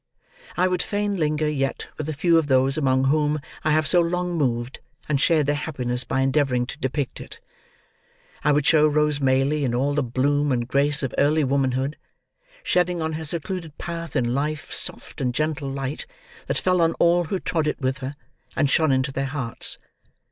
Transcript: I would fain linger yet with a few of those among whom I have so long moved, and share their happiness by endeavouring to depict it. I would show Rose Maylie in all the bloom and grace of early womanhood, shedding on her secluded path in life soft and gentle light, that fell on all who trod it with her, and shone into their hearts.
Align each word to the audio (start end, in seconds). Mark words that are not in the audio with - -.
I 0.57 0.67
would 0.67 0.81
fain 0.81 1.15
linger 1.17 1.47
yet 1.47 1.89
with 1.95 2.09
a 2.09 2.13
few 2.13 2.39
of 2.39 2.47
those 2.47 2.75
among 2.75 3.03
whom 3.03 3.39
I 3.63 3.69
have 3.69 3.85
so 3.85 4.01
long 4.01 4.35
moved, 4.35 4.79
and 5.07 5.21
share 5.21 5.43
their 5.43 5.53
happiness 5.53 6.03
by 6.03 6.21
endeavouring 6.21 6.65
to 6.65 6.79
depict 6.79 7.21
it. 7.21 7.39
I 8.43 8.51
would 8.51 8.65
show 8.65 8.87
Rose 8.87 9.21
Maylie 9.21 9.63
in 9.63 9.75
all 9.75 9.93
the 9.93 10.01
bloom 10.01 10.51
and 10.51 10.67
grace 10.67 11.03
of 11.03 11.13
early 11.19 11.43
womanhood, 11.43 11.97
shedding 12.63 12.99
on 12.99 13.13
her 13.13 13.23
secluded 13.25 13.77
path 13.77 14.15
in 14.15 14.33
life 14.33 14.73
soft 14.73 15.21
and 15.21 15.35
gentle 15.35 15.69
light, 15.69 16.07
that 16.47 16.57
fell 16.57 16.81
on 16.81 16.93
all 16.93 17.25
who 17.25 17.39
trod 17.39 17.67
it 17.67 17.79
with 17.79 17.99
her, 17.99 18.15
and 18.55 18.71
shone 18.71 18.91
into 18.91 19.11
their 19.11 19.27
hearts. 19.27 19.77